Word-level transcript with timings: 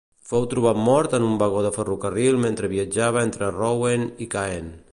Fou 0.27 0.45
trobat 0.53 0.79
mort 0.85 1.11
en 1.17 1.27
un 1.27 1.35
vagó 1.43 1.61
de 1.65 1.71
ferrocarril 1.75 2.39
mentre 2.45 2.71
viatjava 2.73 3.23
entre 3.27 3.51
Rouen 3.59 4.09
i 4.27 4.29
Caen. 4.37 4.73